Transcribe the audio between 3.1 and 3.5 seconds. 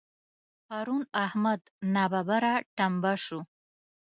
شو.